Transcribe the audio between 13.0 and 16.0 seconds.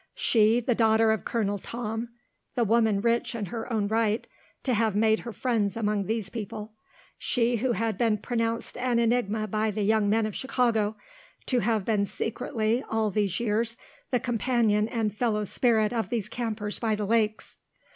of these years the companion and fellow spirit